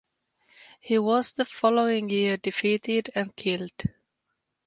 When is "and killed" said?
3.13-3.83